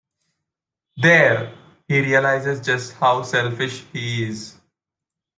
[0.97, 1.55] There,
[1.87, 4.59] he realizes just how selfish he is.